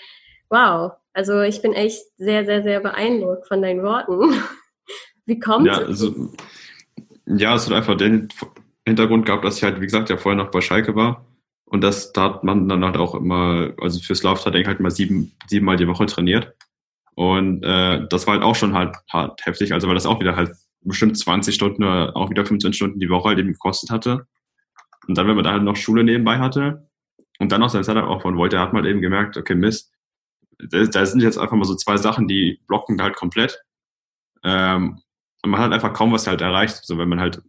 [0.48, 4.32] wow, also ich bin echt sehr, sehr, sehr beeindruckt von deinen Worten.
[5.26, 6.30] Wie kommt ja, also,
[7.26, 8.28] ja, es hat einfach den
[8.86, 11.24] Hintergrund gehabt, dass ich halt, wie gesagt, ja vorher noch bei Schalke war.
[11.64, 15.32] Und das, da hat man dann halt auch immer, also fürs Lauftraining halt mal sieben,
[15.48, 16.54] siebenmal die Woche trainiert.
[17.14, 20.36] Und äh, das war halt auch schon halt hart heftig, also weil das auch wieder
[20.36, 24.26] halt bestimmt 20 Stunden oder auch wieder 15 Stunden die Woche halt eben gekostet hatte.
[25.06, 26.88] Und dann, wenn man da halt noch Schule nebenbei hatte
[27.38, 29.92] und dann noch sein Setup aufbauen wollte, hat man halt eben gemerkt, okay, Mist,
[30.58, 33.64] da sind jetzt einfach mal so zwei Sachen, die blocken halt komplett.
[34.42, 35.00] Ähm,
[35.46, 36.84] man hat einfach kaum was halt erreicht.
[36.84, 37.42] So, wenn man halt,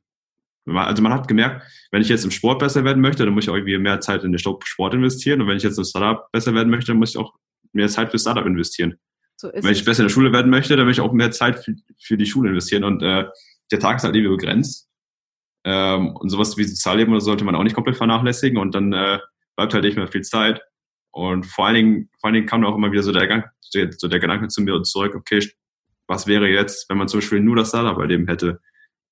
[0.66, 3.50] also man hat gemerkt, wenn ich jetzt im Sport besser werden möchte, dann muss ich
[3.50, 5.42] auch irgendwie mehr Zeit in den Sport investieren.
[5.42, 7.34] Und wenn ich jetzt im Startup besser werden möchte, dann muss ich auch
[7.74, 8.96] mehr Zeit für Startup investieren.
[9.38, 11.60] So wenn ich besser in der Schule werden möchte, dann möchte ich auch mehr Zeit
[11.60, 12.84] für, für die Schule investieren.
[12.84, 13.26] Und äh,
[13.72, 14.90] der Tag ist halt irgendwie begrenzt.
[15.66, 18.58] Ähm, und sowas wie Sozialleben sollte man auch nicht komplett vernachlässigen.
[18.58, 19.20] Und dann äh,
[19.56, 20.62] bleibt halt nicht mehr viel Zeit.
[21.12, 23.52] Und vor allen Dingen, vor allen Dingen kam auch immer wieder so der,
[23.98, 25.40] so der Gedanke zu mir zurück, okay,
[26.08, 28.60] was wäre jetzt, wenn man zum Beispiel nur das Startup bei dem hätte?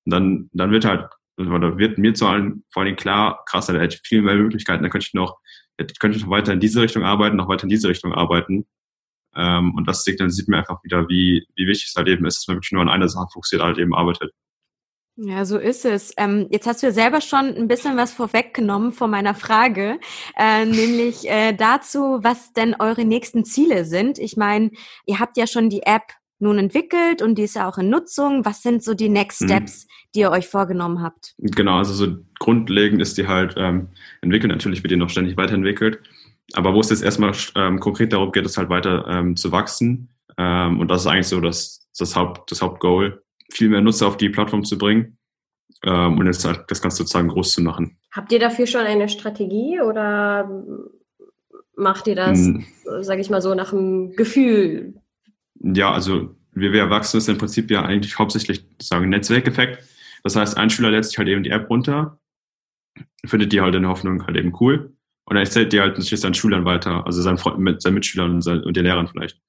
[0.04, 3.74] Und dann, dann wird halt, oder wird mir zu allen, vor allem klar, krass, da
[3.74, 5.38] hätte ich viel mehr Möglichkeiten, da könnte ich noch,
[5.98, 8.66] könnte ich noch weiter in diese Richtung arbeiten, noch weiter in diese Richtung arbeiten.
[9.36, 12.48] Ähm, und das sieht man einfach wieder, wie, wie wichtig es halt eben ist, dass
[12.48, 14.32] man wirklich nur an eine Sache fokussiert halt eben arbeitet.
[15.16, 16.12] Ja, so ist es.
[16.16, 20.00] Ähm, jetzt hast du ja selber schon ein bisschen was vorweggenommen von meiner Frage,
[20.36, 24.18] äh, nämlich äh, dazu, was denn eure nächsten Ziele sind.
[24.18, 24.72] Ich meine,
[25.06, 26.02] ihr habt ja schon die App
[26.38, 28.44] nun entwickelt und die ist ja auch in Nutzung.
[28.44, 29.46] Was sind so die Next mhm.
[29.46, 29.88] Steps, mhm.
[30.14, 31.34] die ihr euch vorgenommen habt?
[31.38, 33.88] Genau, also so grundlegend ist die halt ähm,
[34.20, 34.52] entwickelt.
[34.52, 36.00] Natürlich wird die noch ständig weiterentwickelt.
[36.52, 40.10] Aber wo es jetzt erstmal ähm, konkret darum geht, ist halt weiter ähm, zu wachsen.
[40.36, 44.16] Ähm, und das ist eigentlich so das, das, Haupt, das Hauptgoal, viel mehr Nutzer auf
[44.16, 45.16] die Plattform zu bringen
[45.84, 47.98] ähm, und jetzt halt das Ganze sozusagen groß zu machen.
[48.12, 50.50] Habt ihr dafür schon eine Strategie oder
[51.76, 52.64] macht ihr das, hm.
[53.00, 54.94] sage ich mal so, nach dem Gefühl?
[55.64, 59.82] Ja, also wie wir erwachsen ist im Prinzip ja eigentlich hauptsächlich sagen Netzwerkeffekt.
[60.22, 62.18] Das heißt, ein Schüler lädt sich halt eben die App runter,
[63.26, 66.20] findet die halt in der Hoffnung halt eben cool und dann erzählt die halt natürlich
[66.20, 69.40] seinen Schülern weiter, also seinen, Freund, mit, seinen Mitschülern und, seinen, und den Lehrern vielleicht.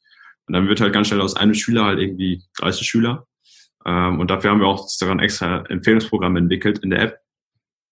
[0.48, 3.28] Und dann wird halt ganz schnell aus einem Schüler halt irgendwie 30 Schüler.
[3.86, 7.20] Ähm, und dafür haben wir auch daran extra Empfehlungsprogramme entwickelt in der App.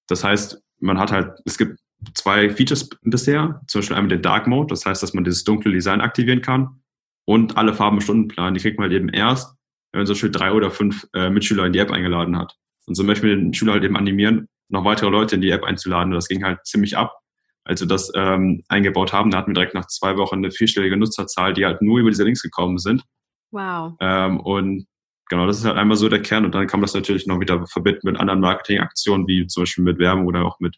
[0.08, 1.80] Das heißt, man hat halt, es gibt
[2.14, 5.72] zwei Features bisher, zum Beispiel einmal den Dark Mode, das heißt, dass man dieses dunkle
[5.72, 6.83] Design aktivieren kann
[7.26, 9.56] und alle Farben im Stundenplan, die kriegt man halt eben erst,
[9.92, 12.56] wenn man zum Beispiel drei oder fünf äh, Mitschüler in die App eingeladen hat.
[12.86, 15.64] Und so möchten wir den Schüler halt eben animieren, noch weitere Leute in die App
[15.64, 16.12] einzuladen.
[16.12, 17.18] Und das ging halt ziemlich ab.
[17.66, 20.98] Als wir das ähm, eingebaut haben, da hatten wir direkt nach zwei Wochen eine vierstellige
[20.98, 23.04] Nutzerzahl, die halt nur über diese Links gekommen sind.
[23.52, 23.94] Wow.
[24.02, 24.86] Ähm, und
[25.30, 26.44] genau, das ist halt einmal so der Kern.
[26.44, 29.86] Und dann kann man das natürlich noch wieder verbinden mit anderen Marketingaktionen, wie zum Beispiel
[29.86, 30.76] mit Werbung oder auch mit,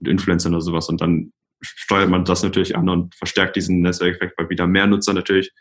[0.00, 0.90] mit Influencern oder sowas.
[0.90, 1.32] Und dann
[1.62, 5.52] steuert man das natürlich an und verstärkt diesen Netzwerkeffekt, weil wieder mehr Nutzer natürlich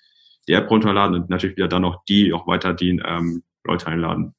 [0.47, 4.34] die App runterladen und natürlich wieder dann auch die auch weiter die ähm, Leute einladen.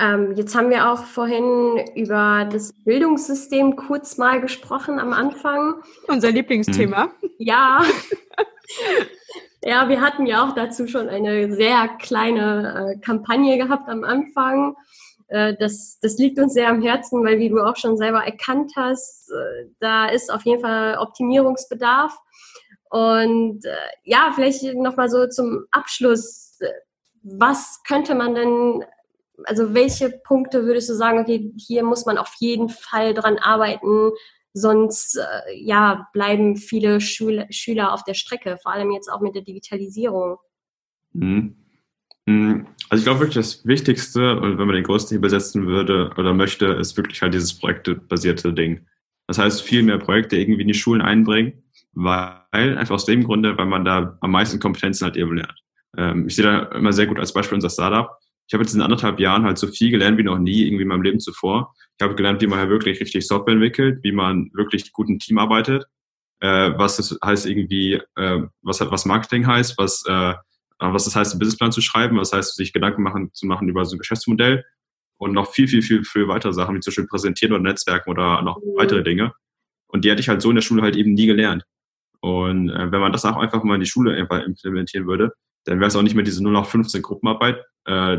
[0.00, 5.82] Ähm, jetzt haben wir auch vorhin über das Bildungssystem kurz mal gesprochen am Anfang.
[6.06, 7.04] Unser Lieblingsthema.
[7.20, 7.30] Hm.
[7.38, 7.82] Ja.
[9.62, 14.76] ja, wir hatten ja auch dazu schon eine sehr kleine äh, Kampagne gehabt am Anfang.
[15.26, 18.72] Äh, das, das liegt uns sehr am Herzen, weil wie du auch schon selber erkannt
[18.76, 22.16] hast, äh, da ist auf jeden Fall Optimierungsbedarf.
[22.90, 26.58] Und äh, ja, vielleicht nochmal so zum Abschluss.
[27.22, 28.84] Was könnte man denn,
[29.44, 34.12] also welche Punkte würdest du sagen, okay, hier muss man auf jeden Fall dran arbeiten,
[34.54, 39.34] sonst äh, ja, bleiben viele Schüler, Schüler auf der Strecke, vor allem jetzt auch mit
[39.34, 40.38] der Digitalisierung.
[41.12, 41.56] Mhm.
[42.26, 42.66] mhm.
[42.88, 46.32] Also ich glaube wirklich, das Wichtigste, und wenn man den größten Hebel setzen würde oder
[46.32, 48.86] möchte, ist wirklich halt dieses projektbasierte Ding.
[49.26, 51.62] Das heißt, viel mehr Projekte irgendwie in die Schulen einbringen
[51.98, 55.60] weil, einfach aus dem Grunde, weil man da am meisten Kompetenzen halt eben lernt.
[55.96, 58.10] Ähm, ich sehe da immer sehr gut als Beispiel unser Startup.
[58.46, 60.88] Ich habe jetzt in anderthalb Jahren halt so viel gelernt wie noch nie irgendwie in
[60.88, 61.74] meinem Leben zuvor.
[61.98, 65.18] Ich habe gelernt, wie man halt wirklich richtig Software entwickelt, wie man wirklich gut im
[65.18, 65.84] Team arbeitet,
[66.40, 70.34] äh, was das heißt irgendwie, äh, was, was Marketing heißt, was, äh,
[70.78, 73.84] was das heißt, einen Businessplan zu schreiben, was heißt, sich Gedanken machen, zu machen über
[73.84, 74.64] so ein Geschäftsmodell
[75.18, 78.40] und noch viel, viel, viel, viel weitere Sachen, wie zum Beispiel präsentieren oder Netzwerken oder
[78.42, 78.76] noch mhm.
[78.76, 79.32] weitere Dinge.
[79.88, 81.64] Und die hätte ich halt so in der Schule halt eben nie gelernt.
[82.20, 85.32] Und äh, wenn man das auch einfach mal in die Schule implementieren würde,
[85.64, 88.18] dann wäre es auch nicht mehr diese 0 nach 15 Gruppenarbeit, äh,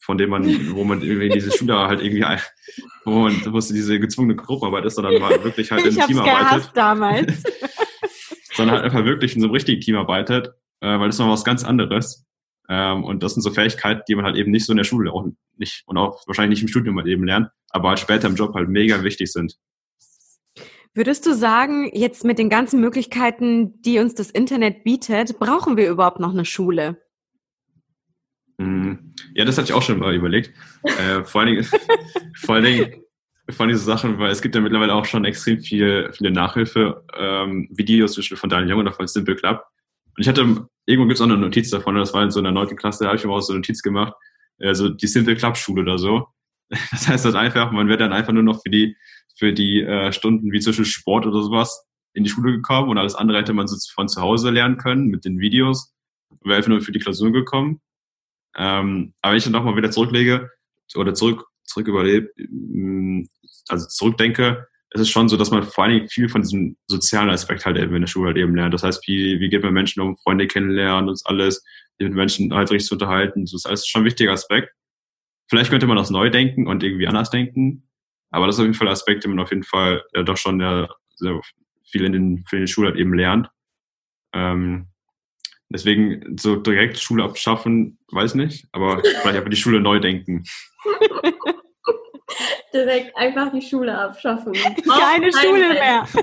[0.00, 2.24] von dem man, wo man irgendwie diese Schule halt irgendwie,
[3.04, 6.70] wo man, wo es diese gezwungene Gruppenarbeit ist, sondern man wirklich halt im Team arbeitet.
[6.74, 7.42] damals.
[8.52, 10.48] sondern halt einfach wirklich in so einem richtigen Team arbeitet,
[10.80, 12.26] äh, weil das ist noch was ganz anderes.
[12.68, 15.12] Ähm, und das sind so Fähigkeiten, die man halt eben nicht so in der Schule
[15.12, 18.36] auch nicht und auch wahrscheinlich nicht im Studium halt eben lernt, aber halt später im
[18.36, 19.56] Job halt mega wichtig sind.
[20.92, 25.88] Würdest du sagen, jetzt mit den ganzen Möglichkeiten, die uns das Internet bietet, brauchen wir
[25.88, 27.00] überhaupt noch eine Schule?
[28.60, 30.52] Hm, ja, das hatte ich auch schon mal überlegt.
[30.82, 31.64] Äh, vor allen Dingen,
[32.34, 33.04] vor allen Dingen,
[33.48, 38.18] vor allem diese Sachen, weil es gibt ja mittlerweile auch schon extrem viel, viele Nachhilfe-Videos,
[38.18, 39.64] ähm, von Daniel Jung oder von Simple Club.
[40.16, 40.40] Und ich hatte,
[40.86, 43.10] irgendwo gibt es auch eine Notiz davon, das war in so einer neunten Klasse, da
[43.10, 44.12] habe ich mir auch so eine Notiz gemacht,
[44.58, 46.26] also die Simple Club Schule oder so.
[46.90, 48.96] Das heißt das einfach, man wird dann einfach nur noch für die
[49.40, 53.14] für die äh, Stunden wie Beispiel Sport oder sowas in die Schule gekommen und alles
[53.14, 55.94] andere hätte man so von zu Hause lernen können mit den Videos.
[56.44, 57.80] Wäre einfach nur für die Klausur gekommen.
[58.54, 60.50] Ähm, aber wenn ich dann nochmal wieder zurücklege
[60.94, 63.28] oder zurück, zurück überlebe, mm,
[63.68, 67.30] also zurückdenke, es ist schon so, dass man vor allen Dingen viel von diesem sozialen
[67.30, 68.74] Aspekt halt eben in der Schule halt eben lernt.
[68.74, 71.64] Das heißt, wie, wie geht man Menschen um, Freunde kennenlernen und alles,
[71.98, 73.44] mit Menschen halt richtig zu unterhalten.
[73.44, 74.70] Das ist alles schon ein wichtiger Aspekt.
[75.48, 77.89] Vielleicht könnte man das neu denken und irgendwie anders denken.
[78.30, 80.36] Aber das ist auf jeden Fall ein Aspekt, den man auf jeden Fall ja doch
[80.36, 81.40] schon ja, sehr
[81.84, 83.50] viel in den, für den Schule halt eben lernt.
[84.32, 84.88] Ähm,
[85.68, 90.44] deswegen so direkt Schule abschaffen, weiß nicht, aber vielleicht einfach die Schule neu denken.
[92.72, 94.52] direkt einfach die Schule abschaffen.
[94.98, 96.06] Keine Schule mehr.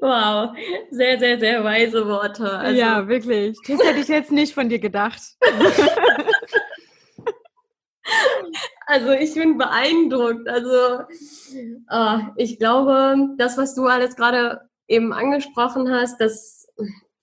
[0.00, 0.54] Wow,
[0.90, 2.50] sehr, sehr, sehr weise Worte.
[2.50, 3.56] Also, ja, wirklich.
[3.66, 5.22] Das hätte ich jetzt nicht von dir gedacht.
[8.86, 10.48] Also ich bin beeindruckt.
[10.48, 11.04] Also
[11.90, 16.64] äh, ich glaube, das, was du alles gerade eben angesprochen hast, das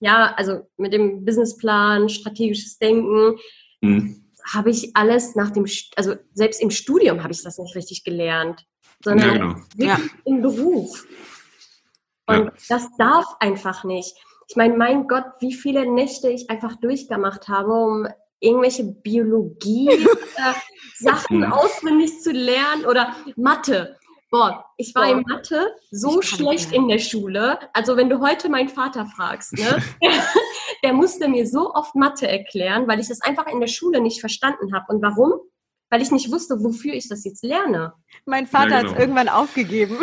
[0.02, 3.38] ja, also mit dem Businessplan, strategisches Denken,
[3.82, 4.24] mhm.
[4.52, 8.66] habe ich alles nach dem, also selbst im Studium habe ich das nicht richtig gelernt,
[9.04, 9.54] sondern ja, genau.
[9.76, 10.00] ja.
[10.24, 11.06] im Beruf.
[12.26, 12.52] Und Ja.
[12.68, 14.16] das darf einfach nicht.
[14.48, 18.08] Ich meine, mein Gott, wie viele Nächte ich einfach durchgemacht habe, um
[18.42, 23.96] irgendwelche Biologie-Sachen auswendig zu lernen oder Mathe.
[24.30, 25.12] Boah, ich war Boah.
[25.12, 27.58] in Mathe so schlecht in der Schule.
[27.74, 29.82] Also wenn du heute meinen Vater fragst, ne,
[30.82, 34.20] der musste mir so oft Mathe erklären, weil ich das einfach in der Schule nicht
[34.20, 34.86] verstanden habe.
[34.88, 35.34] Und warum?
[35.90, 37.92] Weil ich nicht wusste, wofür ich das jetzt lerne.
[38.24, 38.94] Mein Vater Ja, hat genau.
[38.94, 39.98] es irgendwann aufgegeben.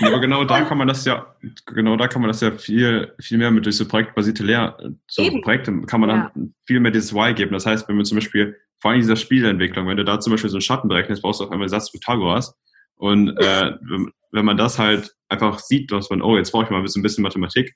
[0.00, 1.34] Ja, aber genau da kann man das ja,
[1.66, 4.76] genau da kann man das ja viel, viel mehr mit durch so projektbasierte Lehr,
[5.08, 5.42] so Eben.
[5.42, 7.52] Projekte kann man dann viel mehr dieses Why geben.
[7.52, 10.32] Das heißt, wenn man zum Beispiel, vor allem in dieser Spieleentwicklung, wenn du da zum
[10.32, 12.56] Beispiel so einen Schatten berechnest, brauchst du auf einmal Satz Pythagoras.
[12.96, 16.70] Und äh, wenn, wenn man das halt einfach sieht, dass man, oh, jetzt brauche ich
[16.70, 17.74] mal ein bisschen, ein bisschen Mathematik,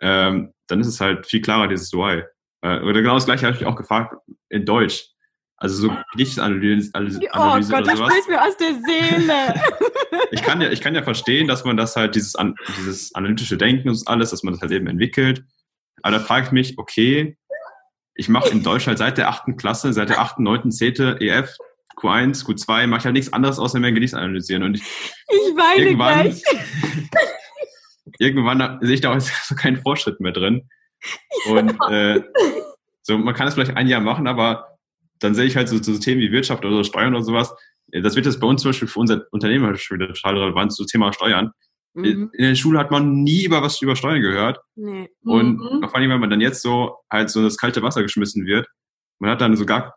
[0.00, 2.22] ähm, dann ist es halt viel klarer, dieses Why.
[2.62, 4.14] Äh, oder genau das gleiche habe ich auch gefragt
[4.48, 5.08] in Deutsch.
[5.62, 9.54] Also so Gedichtsanalyse Analyse Oh Gott, oder das sowas sprichst mir aus der Seele.
[10.30, 12.34] ich kann ja, ich kann ja verstehen, dass man das halt, dieses,
[12.78, 15.44] dieses analytische Denken und alles, dass man das halt eben entwickelt.
[16.02, 17.36] Aber da frage ich mich, okay,
[18.14, 21.54] ich mache in Deutsch halt seit der achten Klasse, seit der achten, neunten, zehnte EF,
[21.96, 24.62] Q1, Q2, mache ich halt nichts anderes außer mehr Gedicht analysieren.
[24.62, 24.82] Und ich,
[25.28, 26.42] Ich weine irgendwann, gleich.
[28.18, 30.68] irgendwann sehe ich da auch so keinen Fortschritt mehr drin.
[31.46, 32.22] Und äh,
[33.02, 34.69] so, man kann es vielleicht ein Jahr machen, aber
[35.20, 37.54] dann sehe ich halt so, so Themen wie Wirtschaft oder so Steuern oder sowas.
[37.92, 40.72] Das wird jetzt bei uns zum Beispiel für unser Unternehmen halt schon wieder total relevant,
[40.74, 41.52] so Thema Steuern.
[41.94, 42.30] Mhm.
[42.32, 44.60] In der Schule hat man nie über was über Steuern gehört.
[44.76, 45.08] Nee.
[45.24, 45.80] Und Mhm.
[45.82, 48.66] vor allem, wenn man dann jetzt so halt so in das kalte Wasser geschmissen wird,
[49.18, 49.94] man hat dann so gar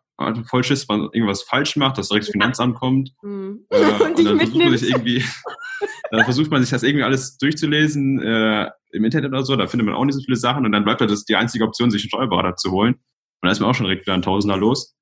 [0.48, 3.12] voll Schiss, wenn man irgendwas falsch macht, dass direkt das Finanzamt kommt.
[3.22, 3.66] Mhm.
[3.70, 5.24] Äh, Und und dich dann versucht man sich irgendwie,
[6.12, 9.88] dann versucht man sich das irgendwie alles durchzulesen äh, im Internet oder so, da findet
[9.88, 12.04] man auch nicht so viele Sachen und dann bleibt halt das die einzige Option, sich
[12.04, 12.94] einen Steuerberater zu holen.
[12.94, 13.02] Und
[13.48, 14.96] dann ist man auch schon direkt wieder ein Tausender los.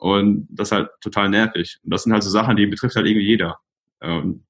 [0.00, 1.78] Und das ist halt total nervig.
[1.84, 3.58] Und das sind halt so Sachen, die betrifft halt irgendwie jeder.
[4.00, 4.44] Ähm,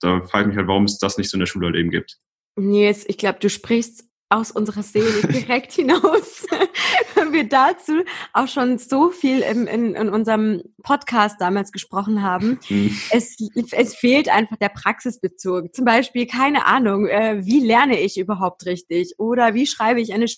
[0.00, 1.90] da frage ich mich halt, warum es das nicht so in der Schule halt eben
[1.90, 2.18] gibt.
[2.56, 6.46] Nils, ich glaube, du sprichst aus unserer Seele direkt hinaus,
[7.14, 8.02] weil wir dazu
[8.34, 12.58] auch schon so viel im, in, in unserem Podcast damals gesprochen haben.
[12.66, 12.94] Hm.
[13.10, 13.36] Es,
[13.72, 15.74] es fehlt einfach der Praxisbezug.
[15.74, 19.14] Zum Beispiel, keine Ahnung, äh, wie lerne ich überhaupt richtig?
[19.18, 20.28] Oder wie schreibe ich eine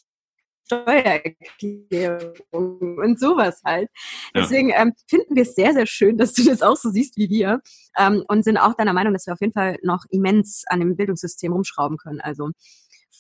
[0.67, 3.89] Steuererklärung und sowas halt.
[4.35, 4.43] Ja.
[4.43, 7.29] Deswegen ähm, finden wir es sehr, sehr schön, dass du das auch so siehst wie
[7.31, 7.61] wir
[7.99, 10.97] ähm, und sind auch deiner Meinung, dass wir auf jeden Fall noch immens an dem
[10.97, 12.21] Bildungssystem rumschrauben können.
[12.21, 12.51] Also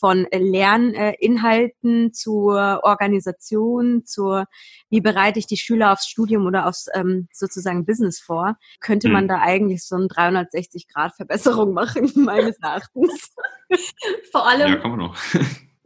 [0.01, 4.47] von Lerninhalten zur Organisation, zur
[4.91, 9.25] wie bereite ich die Schüler aufs Studium oder aufs ähm, sozusagen Business vor, könnte man
[9.25, 9.29] Mhm.
[9.29, 13.31] da eigentlich so eine 360 Grad Verbesserung machen, meines Erachtens.
[14.33, 15.17] Vor allem, Ja, kann man auch.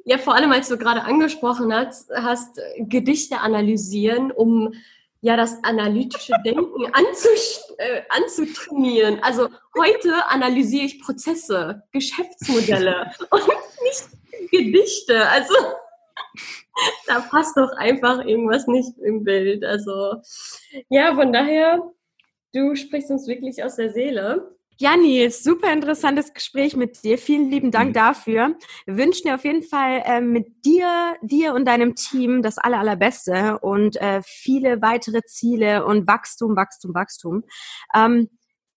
[0.08, 4.72] Ja, vor allem, als du gerade angesprochen hast, hast Gedichte analysieren, um
[5.20, 9.22] ja das analytische Denken äh, anzutrainieren.
[9.22, 13.42] Also heute analysiere ich Prozesse, Geschäftsmodelle und
[13.82, 15.28] nicht Gedichte.
[15.28, 15.54] Also
[17.06, 19.62] da passt doch einfach irgendwas nicht im Bild.
[19.62, 20.22] Also
[20.88, 21.82] ja, von daher,
[22.54, 24.56] du sprichst uns wirklich aus der Seele.
[24.80, 27.18] Ja, Nils, super interessantes Gespräch mit dir.
[27.18, 27.92] Vielen lieben Dank Mhm.
[27.94, 28.56] dafür.
[28.86, 32.78] Wir wünschen dir auf jeden Fall äh, mit dir, dir und deinem Team das aller,
[32.78, 37.42] allerbeste und äh, viele weitere Ziele und Wachstum, Wachstum, Wachstum.
[37.92, 38.28] Ähm,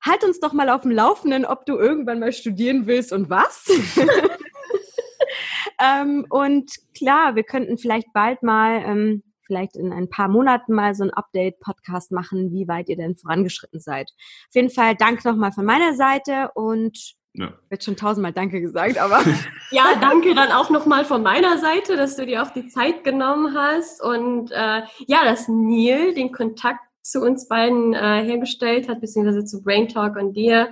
[0.04, 3.68] halt uns doch mal auf dem Laufenden, ob du irgendwann mal studieren willst und was.
[5.80, 10.96] ähm, und klar, wir könnten vielleicht bald mal, ähm, vielleicht in ein paar Monaten mal
[10.96, 14.10] so ein Update-Podcast machen, wie weit ihr denn vorangeschritten seid.
[14.48, 16.98] Auf jeden Fall Dank nochmal von meiner Seite und
[17.34, 17.52] Ja.
[17.70, 19.20] wird schon tausendmal Danke gesagt, aber
[19.72, 23.54] Ja, danke dann auch nochmal von meiner Seite, dass du dir auch die Zeit genommen
[23.58, 29.44] hast und äh, ja, dass Neil den Kontakt zu uns beiden äh, hergestellt hat, beziehungsweise
[29.44, 30.70] zu Brain Talk und dir.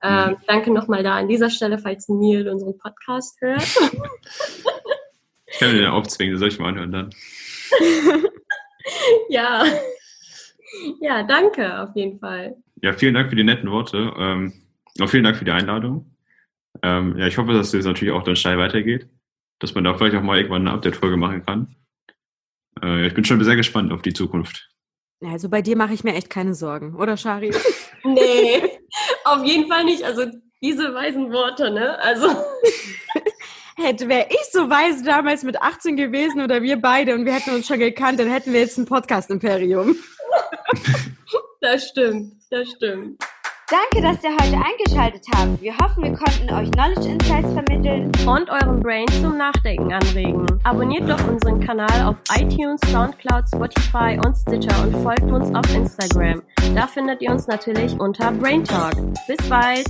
[0.00, 0.36] Äh, Mhm.
[0.46, 3.62] Danke nochmal da an dieser Stelle, falls Neil unseren Podcast hört.
[5.54, 7.10] Ich kann mir den aufzwingen, das soll ich mal anhören dann.
[9.28, 9.64] ja.
[11.00, 12.56] Ja, danke auf jeden Fall.
[12.82, 14.12] Ja, vielen Dank für die netten Worte.
[14.18, 14.52] Ähm,
[15.00, 16.16] auch vielen Dank für die Einladung.
[16.82, 19.08] Ähm, ja, ich hoffe, dass es natürlich auch dann steil weitergeht,
[19.60, 21.76] dass man da vielleicht auch mal irgendwann eine Update-Folge machen kann.
[22.82, 24.68] Äh, ich bin schon sehr gespannt auf die Zukunft.
[25.24, 27.52] also bei dir mache ich mir echt keine Sorgen, oder Shari?
[28.06, 28.62] Nee,
[29.24, 30.02] auf jeden Fall nicht.
[30.02, 30.26] Also
[30.60, 31.98] diese weisen Worte, ne?
[32.00, 32.26] Also
[33.84, 37.50] Hätte, wäre ich so weise damals mit 18 gewesen oder wir beide und wir hätten
[37.50, 39.94] uns schon gekannt, dann hätten wir jetzt ein Podcast-Imperium.
[41.60, 43.22] das stimmt, das stimmt.
[43.68, 45.60] Danke, dass ihr heute eingeschaltet habt.
[45.60, 48.10] Wir hoffen, wir konnten euch Knowledge Insights vermitteln.
[48.26, 50.46] und euren Brain zum Nachdenken anregen.
[50.64, 56.42] Abonniert doch unseren Kanal auf iTunes, Soundcloud, Spotify und Stitcher und folgt uns auf Instagram.
[56.74, 58.94] Da findet ihr uns natürlich unter Brain Talk.
[59.26, 59.86] Bis bald!